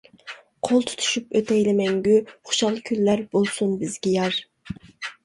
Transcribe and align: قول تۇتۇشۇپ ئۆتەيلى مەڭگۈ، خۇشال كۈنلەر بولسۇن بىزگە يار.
قول 0.67 0.85
تۇتۇشۇپ 0.91 1.35
ئۆتەيلى 1.39 1.75
مەڭگۈ، 1.79 2.15
خۇشال 2.31 2.79
كۈنلەر 2.89 3.21
بولسۇن 3.37 3.77
بىزگە 3.83 4.15
يار. 4.15 4.39